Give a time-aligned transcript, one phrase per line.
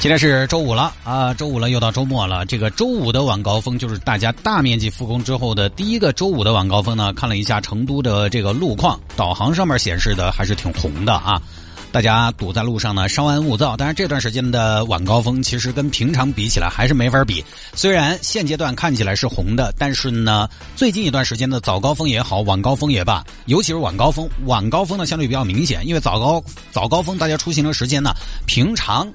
[0.00, 2.46] 今天是周五了啊，周五了又到周末了。
[2.46, 7.12] 这个周五的晚高峰就是大家大面积复工之后的第一个周五的晚高峰呢。
[7.14, 11.42] 看了一下成都的这个路况，导航上面显示的还是挺红的啊。
[11.90, 13.76] 大家堵在路上呢，稍安勿躁。
[13.76, 17.44] 但是这段时间的晚高峰其实跟平常比起来还是没法比。
[17.74, 26.40] 虽然现阶段看起来是红的，但是呢，最近一段时间的早高峰也好，晚高峰也罢，尤其是晚高峰，晚高峰呢相对比较明显，因为早高
[26.70, 28.14] 早高峰大家出行的时间呢，
[28.46, 29.08] 平常。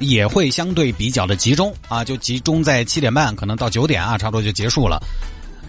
[0.00, 5.00] 也会相对比较的集中啊，就集中在七点半，可能到九点啊，差不多就结束了。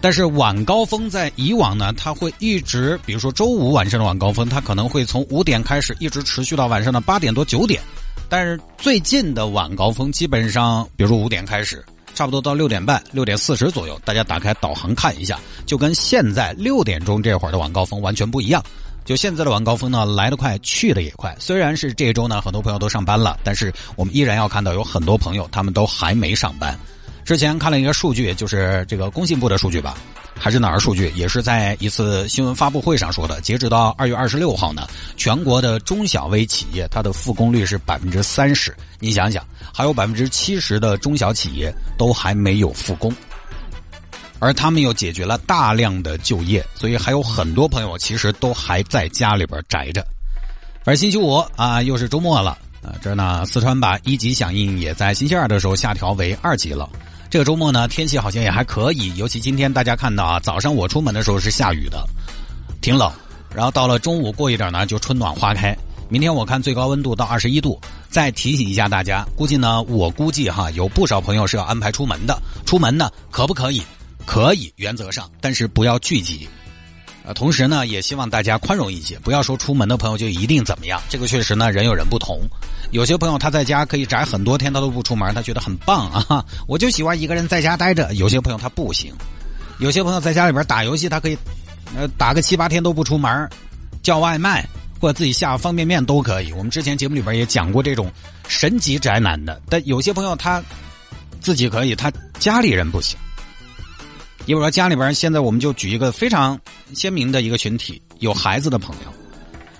[0.00, 7.80] 但是晚高峰在以往呢，它会一直，比如说周五晚上的晚高峰，它可能会从五点开始，一直持续到晚上的八点多九点。
[8.28, 18.64] 但是最近的晚高峰基本上，比如说五点开始，差不多到六点半、六点四十左右，大家打开导航看一下，就跟现在六点钟这会儿的晚高峰完全不一样。
[19.04, 21.34] 就现在的晚高峰呢，来得快，去的也快。
[21.38, 26.78] 虽然是这周呢，很多朋友都上班了，但是我们依然要看到有很多朋友他们都还没上班。
[27.24, 29.96] 之前看了一个数据，就是这个工信部的数据吧，
[30.36, 31.12] 还是哪儿数据？
[31.14, 33.40] 也是在一次新闻发布会上说的。
[33.40, 38.74] 截止到二月二十六号呢，全国的中小微企业它的复工率是百分之三十。
[38.98, 43.14] 你想想，还有百分之七十的中小企业都还没有复工。
[44.42, 50.04] 而他们又解决了大量的就业，所以还有很多朋友其实都还在家里边宅着。
[50.84, 56.90] 而星期五啊，又是周末了啊，这呢，四川把一级响应也在星期二的时候下调为二级了。
[57.30, 62.04] 这个周末呢，天气好像也还可以，尤其今天大家看到啊，早上我出门的时候是下雨的，
[62.80, 63.08] 挺冷。
[63.54, 65.72] 然后到了中午过一点呢，就春暖花开。
[66.08, 67.80] 明天我看最高温度到二十一度。
[68.08, 72.36] 再提醒一下大家，估计呢，我估计哈，有不少朋友是要安排出门的。
[72.66, 73.80] 出门呢，可不可以？
[74.26, 76.48] 可以，原则上，但是不要聚集。
[77.24, 81.00] 呃，同时呢，也希望大家宽容一些，不要说出门的朋友就一定怎么样。
[81.08, 82.40] 这个确实呢，人有人不同。
[82.90, 86.44] 有些朋友他在家可以宅很多天，他都不出门，他觉得很棒啊。
[86.66, 88.12] 我就喜欢一个人在家待着。
[88.14, 89.12] 有些朋友他不行，
[89.78, 91.38] 有些朋友在家里边打游戏，他可以
[91.96, 93.48] 呃打个七八天都不出门，
[94.02, 94.66] 叫外卖
[95.00, 96.52] 或者自己下方便面都可以。
[96.52, 98.10] 我们之前节目里边也讲过这种
[98.48, 100.60] 神级宅男的，但有些朋友他
[101.40, 103.16] 自己可以，他家里人不行。
[104.44, 106.58] 一会儿家里边，现在我们就举一个非常
[106.94, 109.12] 鲜明的一个群体，有孩子的朋友。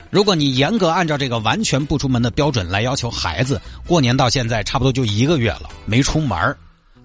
[0.08, 6.56] 如果你严格按照这个完全不出门的标准来要求孩子，过年到现在差不多就一个月了，没出门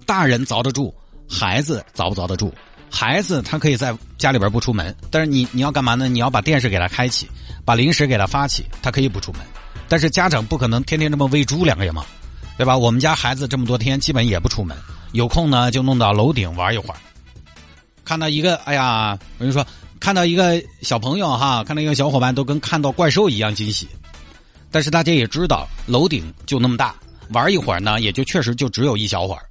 [0.06, 0.94] 大人遭得住，
[1.28, 2.52] 孩子遭不遭得住？
[2.90, 6.08] 孩子他可以在家里边不出门，但是你你要干嘛呢？
[6.08, 7.28] 你要把电视给他开启，
[7.64, 9.40] 把零食给他发起，他可以不出门。
[9.88, 12.04] 但是家长不可能天天这么喂猪两个月嘛，
[12.56, 12.78] 对吧？
[12.78, 14.76] 我们家孩子这么多天基本也不出门，
[15.12, 16.96] 有空呢就弄到楼顶玩一会儿。
[18.08, 19.62] 看到一个，哎呀，我就说，
[20.00, 23.86] 看到一个小朋友哈，看到一个小伙伴都跟看到怪兽一样惊喜。
[24.70, 26.94] 但是大家也知道，楼顶就那么大，
[27.32, 29.42] 玩一会儿呢，也就确实就只有一小会儿。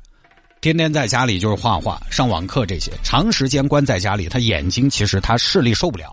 [0.59, 6.11] 天天在家里就是画画、上网课这些，长时间关在家里，他眼睛其实他视力受不了。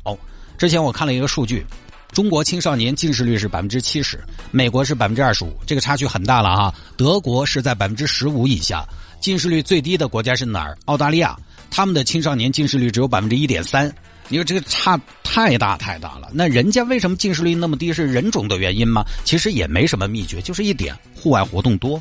[0.58, 1.64] 之前我看了一个数据，
[2.12, 6.74] 中国青少年近视率是百分之七十，美国是百分之二十五，这个差距很大了哈。
[6.94, 8.86] 德国是在百分之十五以下，
[9.18, 10.76] 近视率最低的国家是哪儿？
[10.84, 11.34] 澳大利亚。
[11.74, 13.92] 他们的青少年近视率只有百分之一点三，
[14.28, 16.30] 你说这个差太大太大了。
[16.32, 17.92] 那人家为什么近视率那么低？
[17.92, 19.02] 是人种的原因吗？
[19.24, 22.00] 其实也没什么秘诀，就是一点户外活动多。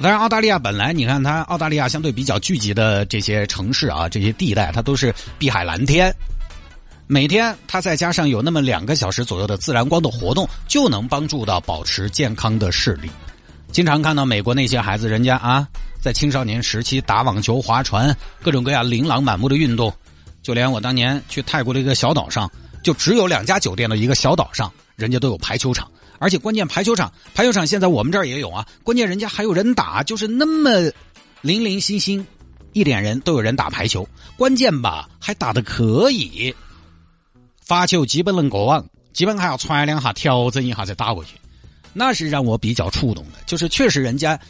[0.00, 6.12] 当然，澳大利亚本来你看它，澳大利亚相对比较聚集的这些城市啊，这些地带它都是碧海蓝天，
[7.06, 13.08] 每天它再加上有那么两个小时左右的自然光的活动，就能帮助到保持健康的视力。
[13.70, 15.68] 经常看到美国那些孩子，人家啊。
[16.08, 19.92] 在青少年时期打网球、划船，各种各样琳琅满目的运动，
[20.42, 22.50] 就连我当年去泰国的一个小岛上，
[22.82, 25.86] 就只有两家酒店的一个小岛上，人家都有排球场，
[26.18, 30.70] 而且关键排球场，排球场现在我们这儿也有啊，关键人家还有人打，就是那么
[31.42, 32.26] 零零星星
[32.72, 36.54] 一点人都有人打排球，关键吧还打的可以，
[37.60, 41.32] 发球基本能过网，基本还要传两下调整一下再打过去，
[41.92, 44.40] 那是让我比较触动的，就是确实人家。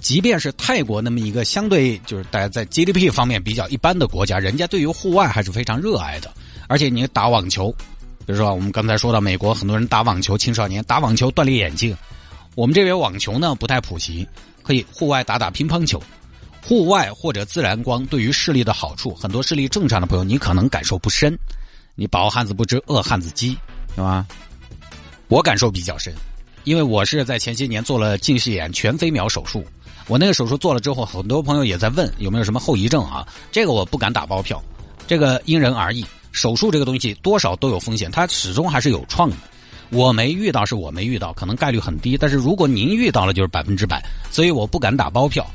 [0.00, 6.30] 即便是泰国那么一个相对就是大家在 GDP 方面比较一般的国家，人家对于户外还是非常热爱的。
[6.66, 7.70] 而且你打网球，
[8.26, 11.96] 比如说我们刚才说到美国很多人打网球，青少年打网球锻炼眼睛。
[12.54, 14.26] 我们这边网球呢不太普及，
[14.62, 16.02] 可以户外打打乒乓球。
[16.62, 21.36] 户外或者自然光对于视力的好处，很多视力正常的朋友你可能感受不深。
[21.94, 23.56] 你饱汉子不知饿汉子饥，
[23.94, 24.26] 是吧？
[25.28, 26.12] 我感受比较深，
[26.64, 29.64] 因为我是在前些年做了近视眼全飞秒手术。
[30.06, 33.26] 我那个手术做了之后，很多朋友也在问有没有什么后遗症啊？
[33.50, 34.62] 这个我不敢打包票，
[35.06, 36.04] 这个因人而异。
[36.32, 39.36] 手术这个东西多少都有风险，它始终还是有创的。
[39.90, 42.18] 我没遇到是我没遇到，可能概率很低。
[42.18, 45.46] 但是如果您遇到了，就是百分之百，所以我不敢打包票。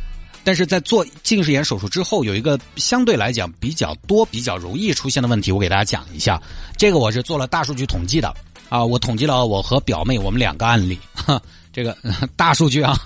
[0.41, 6.41] 但是在做近视眼手术之后，有一个相对来讲比较多、比较容易出现的问题，我给大家讲一下。
[6.77, 8.33] 这个我是做了大数据统计的
[8.69, 11.41] 啊，我统计了我和表妹我们两个案例，哈
[11.73, 11.95] 这个
[12.37, 12.97] 大数据啊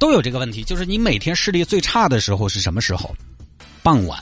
[0.00, 0.64] 都有这个问题。
[0.64, 3.14] 就是你每天视力最差的时候是什么时候？
[3.84, 4.20] 傍晚。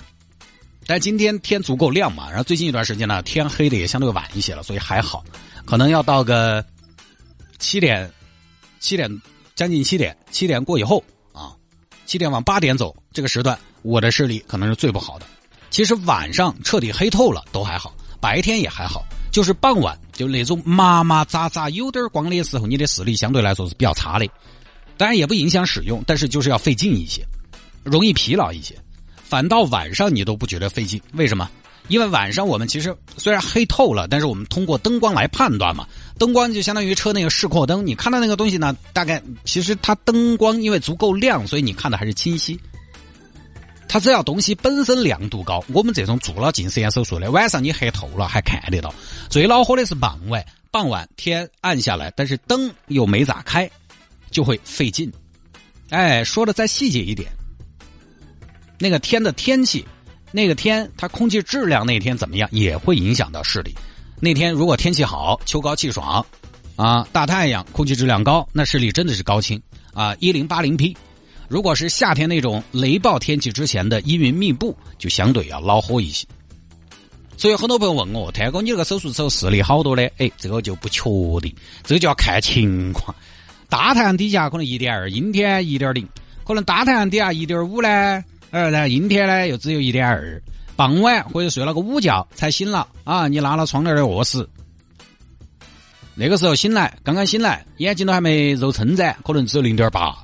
[0.87, 5.25] 但今天天足够亮嘛，然后最近一段时间呢，天黑的也相对晚一些了，所以还好。
[5.67, 6.65] 可能要到个
[7.59, 8.11] 七点、
[8.81, 9.11] 七点
[9.55, 11.53] 将近七点、七点过以后啊，
[12.07, 15.27] 七点往八点走这个时段，我的视力可能是最不好的。
[15.69, 24.27] 其实晚上彻底黑透了都还好，白天也还好，就是傍晚就那种麻麻扎扎有点光的时候，你的视力相对来说是比较差的。
[24.99, 27.25] 当然也不影响使用，但是就是要费劲一些，
[27.85, 28.75] 容易疲劳一些。
[29.25, 31.49] 反倒晚上你都不觉得费劲，为什么？
[31.89, 35.87] 因为晚上我们其实虽然黑透了，但是我们通过灯光来判断嘛。
[36.19, 42.61] 灯光就相当于车那个示廓灯，你看到那个东西呢，大概其实它灯光因为足够亮，所以你看的还是清晰。
[43.89, 48.93] 它只要东西本身亮度高，我们这种做了近视眼手术的，晚上你黑透了还看得到。
[49.31, 53.71] 最恼火的是傍晚，傍晚天暗下来，但是灯又没咋开，
[54.31, 55.13] 就会费劲。
[55.91, 57.31] 哎，说的再细节一点。
[58.79, 59.85] 那个天的天气，
[60.31, 63.75] 那个天它空气质量那天怎么样，也会影响到视力。
[64.21, 66.25] 那天如果天气好，秋高气爽，
[66.77, 69.61] 啊，大太阳，空气质量高，那视力真的是高清
[69.95, 70.97] 啊，一零八零 P。
[71.49, 76.27] 如果是夏天那种雷暴天气之前的阴云密布，就相对要恼火一些。
[77.37, 80.13] 所以很多朋友问我，天哥，你这个手术之后视力好多嘞？
[80.19, 81.05] 哎，这个就不确
[81.41, 81.55] 定，
[81.85, 83.15] 这个就要看情况。
[83.69, 86.09] 大太阳底下可能一点二，阴天一点零，
[86.45, 87.89] 可能大太阳底下一点五呢。
[88.51, 90.43] 哎，然后，阴天呢又只有一点二，
[90.75, 93.29] 傍晚或者睡了个午觉才醒了啊！
[93.29, 94.49] 你拉了窗帘的卧室，
[96.15, 100.17] 那个时候醒来，刚刚醒来，眼睛都还没揉撑着，可能只有零点八。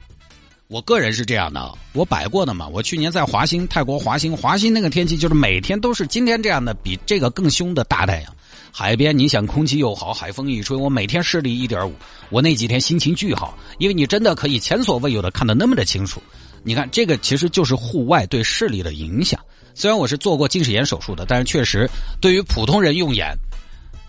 [0.68, 2.66] 我个人是这样的，我摆过的嘛。
[2.66, 8.34] 我去年在华兴，泰国华兴，华兴那个天气就是每天都是今天这样的，比这个更凶的大太阳。
[8.76, 11.94] 海边你想空气又好，海风一吹，我每天视力一点五，
[12.28, 16.20] 我那几天心情巨好，因为你真的可以前所未有的看得那么的清楚。
[16.64, 19.38] 你看，这个其实就是户外对视力的影响。
[19.76, 21.88] 虽然我是做过近视眼手术的，但是确实
[22.20, 23.32] 对于普通人用眼，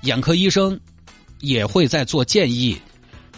[0.02, 0.80] 眼科医生
[1.42, 2.76] 也会在做建议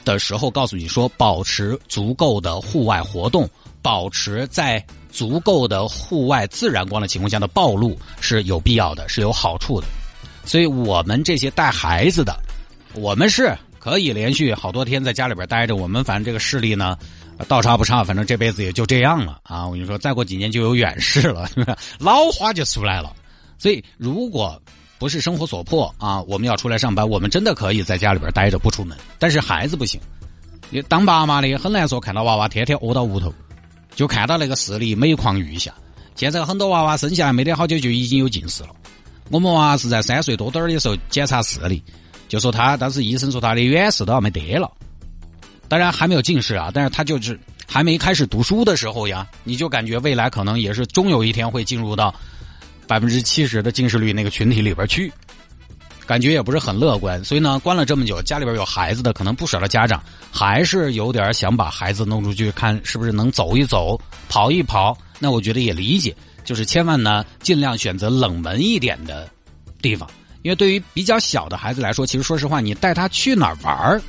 [0.06, 3.50] 的时候告诉你说，保持足够的户外活动，
[3.81, 4.81] 保持在
[5.12, 9.88] 足够的户外自然光的情况下的暴露是有必要的，是有好处的。
[10.47, 12.35] 所以我们这些带孩子的，
[12.95, 15.75] 我们是可以连续好多天在家里边待着。
[15.75, 16.97] 我们反正这个视力呢。
[17.47, 19.63] 倒差不差，反正这辈子也就这样了啊！
[19.63, 21.47] 我跟你说，再过几年就有远视了，
[22.01, 23.13] 老花就出来了。
[23.59, 24.59] 所以，如果
[24.97, 28.97] 不是生活所迫啊，我们要出来上班，我们真的可以在家里边待着不出门。
[29.19, 30.01] 但是孩子不行，
[30.71, 33.31] 你当爸妈的很难说，看到娃娃天天窝到屋头，
[33.93, 35.71] 就看到那个视力每况愈下。
[36.15, 38.69] 现在很多娃娃生下来没得好久就已经有近视了。
[39.29, 41.84] 我们娃是在三岁多点儿的时候检查视力，
[42.27, 44.72] 就说他当时医生说他的远视都要没得了。
[45.67, 52.13] 当然还没有近视啊，但是他就是还没开始读书的时候呀，你就感觉未来可能也是终有一天会进入到
[52.88, 55.12] 百分之七十的近视率那个群体里边去，
[56.05, 57.22] 感觉也不是很乐观。
[57.25, 64.98] 所以呢，关了这么久，家里边有孩子的可能不少的家长还是有点想把孩子弄出去看是不是能走一走、跑一跑。
[65.19, 66.15] 那我觉得也理解，
[66.48, 69.30] 就是千万呢尽量选择冷门一点的
[69.82, 70.10] 地方，
[70.44, 74.01] 因为对于比较小的孩子来说，其实说实话，你带他去哪儿玩儿。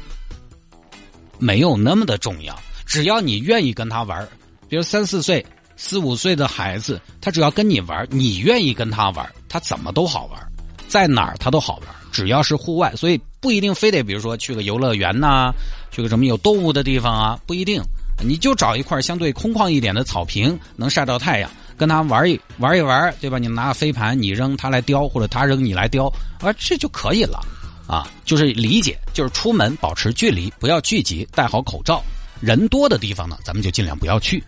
[1.40, 4.26] 没有那么的重要，只要你愿意跟他玩
[4.68, 5.44] 比如三四岁、
[5.76, 10.40] 四五岁的孩子，他只要跟你玩你愿意跟他玩他怎么都好玩
[10.86, 15.52] 在哪儿他都好玩只要是户外，所以不一定非得，比如说去个游乐园呐，
[15.90, 17.82] 去个什么有动物的地方啊，不一定，
[18.24, 23.38] 你就找一块相对空旷一点的草坪，能晒到太阳，跟他玩一玩一玩，对吧？
[23.38, 27.40] 你拿个飞盘，你扔他来叼，或者他扔你来叼，啊，这就可以了。
[27.86, 32.02] 啊，就是理解，就是出门保持距离，不要聚集，戴好口罩。
[32.40, 34.44] 人多的地方呢，咱们就尽量不要去。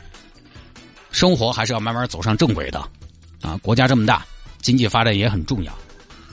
[1.11, 2.79] 生活还是要慢慢走上正轨的。
[3.41, 4.23] 啊，国家这么大，
[4.61, 5.73] 经济发展也很重要，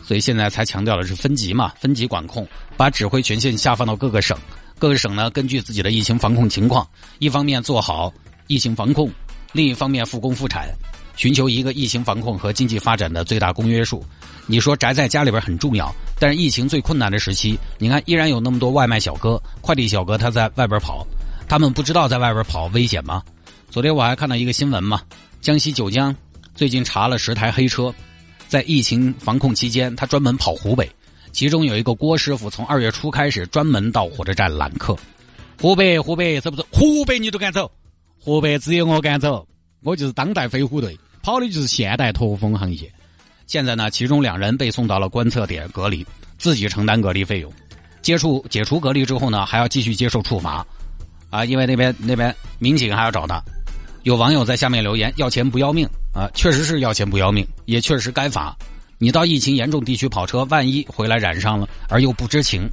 [0.04, 4.38] 所以现在才强调的是分级嘛，分级管控，把指挥权限下放到各个省，
[4.78, 6.86] 各个省呢根据自己的疫情防控情况，
[7.20, 8.14] 一方面做好
[8.48, 9.10] 疫情防控，
[9.58, 10.70] 另一方面复工复产，
[11.16, 14.06] 寻求一个疫情防控和经济发展的最大公约数。
[14.46, 21.04] 你说宅在家里边很重要，但是疫情最困难的时期，你看依然有那么多外卖小哥、快递小哥他在外边跑，
[21.50, 23.24] 他们不知道在外边跑危险吗？
[23.72, 25.02] 昨天我还看到一个新闻嘛，
[25.42, 26.16] 江西九江
[26.54, 27.92] 最近查了十台黑车，
[28.48, 30.88] 在疫情防控期间，他专门跑湖北，
[31.32, 34.96] 其中有一个郭师傅从二月初开始专门到火车站揽客。
[35.60, 36.64] 湖北，湖北，走不走？
[36.72, 37.72] 湖北你都敢走？
[38.28, 39.48] 湖北只有我敢走，
[39.84, 42.92] 我就是当代飞虎队，跑的就是现代驼峰航线。
[43.46, 46.06] 现在呢，其中两人被送到了观测点隔离，
[46.38, 47.50] 自己承担隔离费用。
[48.02, 50.68] 接触解除隔离之后呢，还要继续接受处罚，
[51.30, 53.42] 啊，因为那边那边民警还要找他。
[54.04, 58.54] 有网友在下面留言要钱不要命啊，确实是要钱不要命，也确实该罚。
[58.98, 62.70] 你到疫情严重地区跑车，万一回来染上了而又不知情，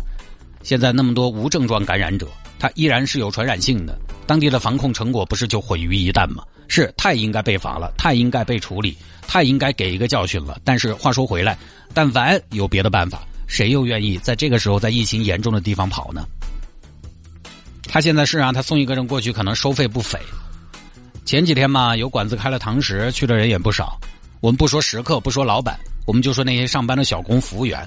[0.64, 2.26] 现在那么多无症状感染者，
[2.64, 3.94] 他依然是有传染性的，
[4.26, 6.42] 当地的防控成果不是就毁于一旦吗？
[6.66, 8.96] 是太应该被罚了，太应该被处理。
[9.28, 10.58] 太应该给一个教训了。
[10.64, 11.58] 但是话说回来，
[11.92, 16.26] 但凡有别的办法，谁又愿意在这个时候在疫情严重的地方跑呢？
[17.82, 20.18] 他现在是让他送一个人过去，可能收费不菲。
[21.26, 24.00] 前几天嘛，有馆子开了堂食，去的人也不少。
[24.40, 27.86] 我们不说食客，不说老板，我们就说那些上班的小工、服务员，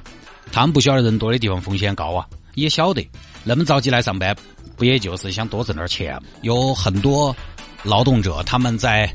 [0.52, 3.04] 他们不晓得人多的地方风险高啊，也晓得
[3.44, 4.36] 那么着急来上班，
[4.78, 6.18] 不也就是想多挣点钱？
[6.44, 7.36] 有很多
[7.84, 9.12] 劳动者他们在。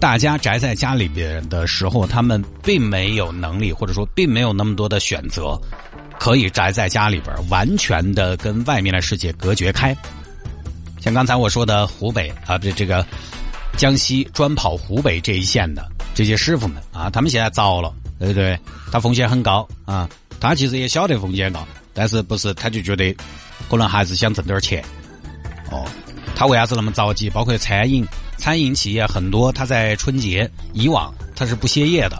[0.00, 5.60] 大家宅在家里边的时候，他们并没有能力，或者说并没有那么多的选择，
[6.18, 9.94] 可以宅在家里边，完全的跟外面的世界隔绝开。
[11.02, 13.04] 像刚才我说的湖北啊，这这个
[13.76, 18.58] 江西专跑湖北这一线的这些师傅们啊，他们现在糟了，对不对？
[18.90, 20.08] 他风险很高啊，
[20.40, 23.14] 他其实也晓得风险高，但是不是他就觉得
[23.68, 24.84] 可能还是想挣点钱。
[25.70, 25.84] 哦，
[26.34, 27.28] 他为啥子那么着急？
[27.28, 28.06] 包括餐饮。
[28.38, 32.16] 餐饮企业很多，他在春节以往他是不歇业的，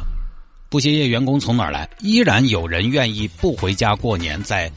[0.69, 1.89] 不歇业员工从哪儿来？
[2.01, 4.71] 依然有人愿意不回家过年，在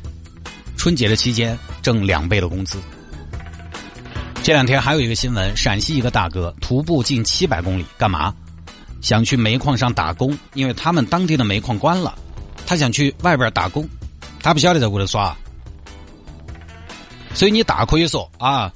[0.78, 2.82] 春节的期间挣两倍的工资。
[4.42, 8.34] 这两天还有一个新闻，陕西一个大哥徒步近七百公里，干嘛？
[9.02, 12.18] 想去煤矿上打工，因为他们当地的煤矿关了，
[12.66, 13.86] 他想去外边打工，
[14.42, 15.36] 他不晓得在屋里耍，
[17.34, 18.72] 所以你大可以说啊。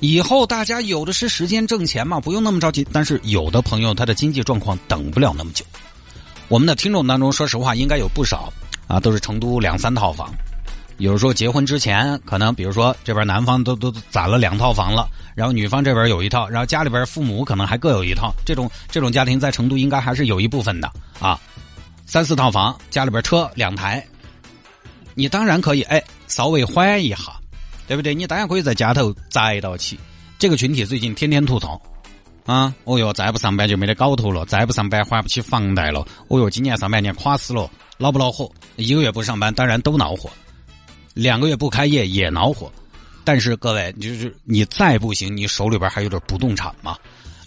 [0.00, 2.86] 以后大家有的是时间挣钱嘛，不用那么着急。
[2.92, 5.64] 但是有的朋友他的经济状况等不了那么久。
[6.48, 8.52] 我们的听众当中，说实话应该有不少
[8.86, 10.30] 啊，都是成都两三套房。
[10.98, 18.34] 有时候结婚之前，可能比如说这边男方都都攒了两套房了，然后女方这边有一套，然后家里边父母可能还各有一套。
[18.44, 21.40] 这种这种家庭在成都应该还是有一部分的啊，
[22.04, 24.06] 三四套房，家里边车两台，
[25.14, 27.16] 你当然可以哎稍微缓一下。
[27.86, 28.14] 对不对？
[28.14, 29.98] 你当然可以在家头宅到起。
[30.38, 31.80] 这个群体最近天天吐槽，
[32.44, 36.06] 啊，哦哟，再不上班就没得搞头了，再不上班还不起房贷了。
[36.28, 38.50] 哦哟，今年上半年垮死了，恼不恼火？
[38.76, 40.28] 一个月不上班，当然都恼火；
[41.14, 42.70] 两个月不开业也恼火。
[43.24, 46.96] 但是各位，就是你再不行，你手里边还有点不动产嘛？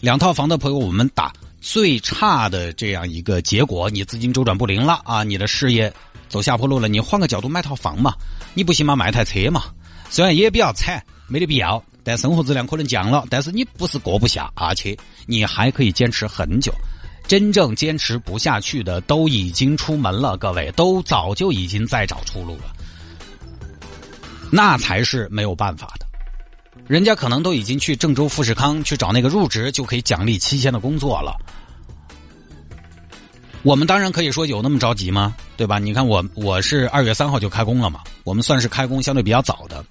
[0.02, 1.32] 两套房的朋友，我们打
[1.62, 5.94] 最差的这样一个结果，你资金周转不灵了啊，你的事业
[6.28, 8.14] 走下坡路了，你换个角度买套房嘛？
[8.54, 8.96] 你不行嘛？
[8.96, 9.66] 买台车嘛？
[10.10, 13.26] 虽然也比较惨，没得必要，但生活质量可能降了。
[13.30, 14.98] 但是你不是过不下，而且
[15.28, 16.74] 你还可以坚持很久。
[17.28, 22.74] 真正坚持不下去的都已经出门了，各位都早就已经在找出路了。
[24.52, 26.08] 那才是没有办法的。
[26.88, 31.36] 人家可能都已经去郑州富士康去找那个入职就可以奖励七千的工作了。
[33.62, 35.36] 我们当然可以说有那么着急吗？
[35.56, 35.78] 对吧？
[35.78, 39.86] 你看我我是二月三号就开工了嘛，我们算是开工相对比较早的。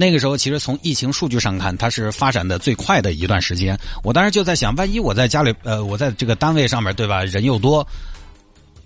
[0.00, 3.78] 那个时候，其实从疫情数据上看，它是发展的最快的一段时间。
[4.02, 7.22] 我当时就在想，万一我在家里，呃，我在这个单位上面，对吧？
[7.22, 7.86] 人又多，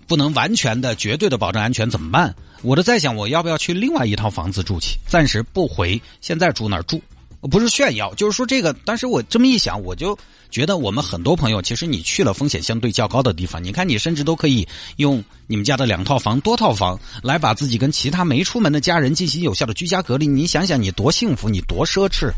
[0.07, 2.35] 不能完全的、绝对的保证安全，怎么办？
[2.63, 4.97] 我都在想，我要不要去另外一套房子住起？
[5.07, 7.01] 暂时不回，现在住哪住？
[7.41, 8.75] 不是炫耀，就是说这个。
[8.85, 10.17] 但是我这么一想，我就
[10.49, 20.25] 觉得我们很多朋友，其实你去了风险相对较高的地方，你看你甚至都可以用你们家的两套房、多套房来把自己跟其他没出门的家人进行有效的居家隔离。
[20.25, 22.31] 你想想，你多幸福，你多奢侈。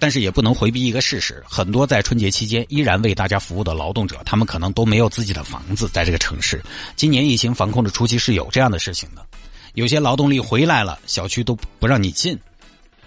[0.00, 6.62] 但是也不能回避一个事实：很多在春节期间依然为大家服务的劳动者，他们可能都没有自己的房子在这个城市。
[6.94, 9.26] 今年疫情防控的初期是有这样的事情的，
[9.74, 12.38] 有些劳动力回来了，小区都不让你进。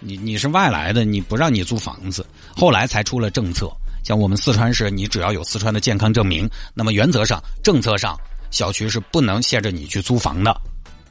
[0.02, 3.70] 你你是外来的，你不让你租房子，后来才出了政策。
[4.04, 8.18] 像我们四川市，你只要有四川的健康证明，那么原则上政策上
[8.50, 10.60] 小区是不能限制你去租房的，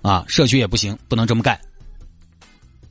[0.02, 1.60] 啊，社区也不行，不能这么干。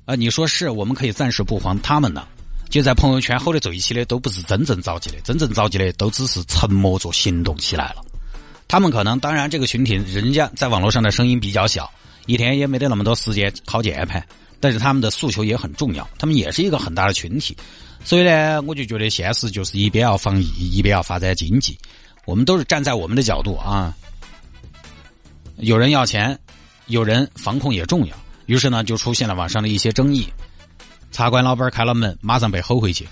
[0.07, 2.27] 啊，你说是我们可以暂时不还他们呢，
[2.71, 8.03] 就在朋友圈吼得最起的都不是真正着急的，真正着急的都只是沉默着行动起来了。
[8.67, 11.91] 他们可能，当然这个群体人家在网络上的声音比较小，
[12.27, 14.25] 一天也没得那么多时间靠键盘，
[14.61, 17.57] 但是他们的诉求也很重要，他们也是一个很大的群体。
[18.05, 21.77] 所以呢，我就觉得现实就是一边要防疫，一边要发展经济。
[22.27, 23.95] 我们都是站在我们的角度啊。
[25.57, 26.39] 有人要钱，
[26.87, 30.27] 有人防控也重要，于是呢，就出现了网上的一些争议。
[31.11, 33.07] 茶馆老板开了门，马上被吼回去。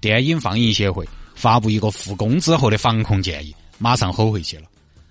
[0.00, 4.64] 电影放映协会发布一个复工之后的防控建议，马上吼回去了。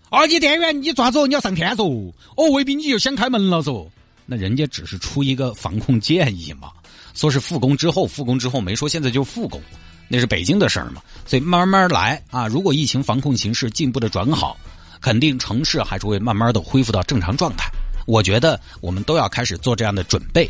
[0.10, 2.14] 二级店员，你抓走，你要上天嗦？
[2.36, 3.88] 哦，未必你就想开门了嗦？
[4.26, 6.72] 那人家只是出一个防控建议嘛，
[7.14, 9.62] 说是复工之后，复工之后没说现在就复工，
[10.08, 11.02] 那是北京的事儿嘛。
[11.26, 14.58] 所以慢慢来啊，如果疫情防控形势进一步的转好，
[15.00, 17.70] 肯定城市还是会慢慢的恢复到正常状态。
[18.08, 20.50] 我觉得我们都要开始做这样的准备。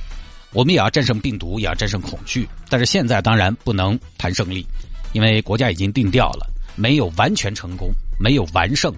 [0.52, 2.48] 我们也要战胜病毒，也要战胜恐惧。
[2.70, 4.66] 但是现在当然不能谈胜利，
[5.12, 8.94] 因为国家已经定调了，没有完全成功，没有完胜，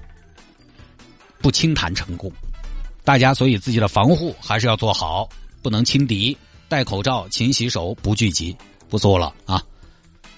[1.40, 2.32] 不轻谈成功。
[3.08, 5.30] 大家所以自己的防护还是要做好，
[5.62, 6.38] 不能轻敌。
[6.68, 8.54] 戴口罩，勤洗手，不聚集，
[8.90, 9.64] 不做了啊！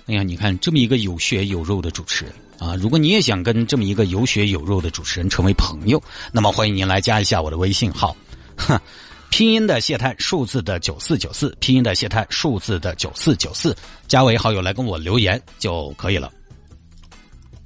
[0.05, 5.99] 哎呀，你看这么一个有血有肉的主持人啊，如果你也想跟这么一个有血有肉的主持人成为朋友，
[6.31, 8.15] 那么欢迎您来加一下我的微信号，
[8.55, 8.79] 哼。
[9.31, 13.75] 拼音的谢探，数字的九四九四，拼音的谢探，数字的九四九四，
[14.07, 16.31] 加为好友来跟我留言就可以了。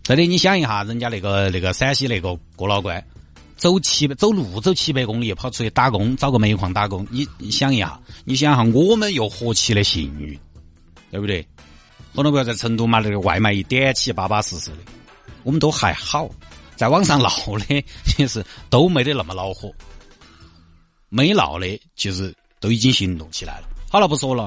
[0.01, 3.01] 这里你想一下，人家那个那个陕西那个郭老倌，
[3.55, 10.37] 走七百走路走七百公里跑出去打工，找个煤矿打工，你你想一下，你想一下我们又何其的幸运，
[11.11, 11.45] 对不对？
[12.15, 14.77] 很多朋友在成都嘛，那个外卖一点起巴巴适适的，
[15.43, 16.29] 我们都还好，
[16.75, 17.29] 在网上闹
[17.59, 19.71] 的其实都没得那么恼火。
[21.09, 23.67] 没闹的，其实都已经行动起来了。
[23.89, 24.41] 好了，不说了。